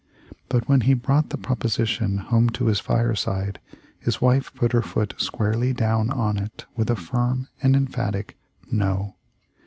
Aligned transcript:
But 0.49 0.67
when 0.67 0.81
he 0.81 0.95
brought 0.95 1.29
the 1.29 1.37
proposition 1.37 2.17
home 2.17 2.49
to 2.57 2.65
his 2.65 2.79
fireside, 2.79 3.59
his 3.99 4.19
wife 4.19 4.51
put 4.55 4.71
her 4.71 4.81
foot 4.81 5.13
squarely 5.19 5.73
down 5.73 6.09
on 6.09 6.39
it 6.39 6.65
with 6.75 6.89
a 6.89 6.95
firm 6.95 7.49
and 7.61 7.75
emphatic 7.75 8.35
No. 8.71 9.13